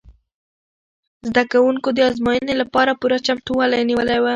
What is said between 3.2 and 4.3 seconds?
چمتووالی نیولی و.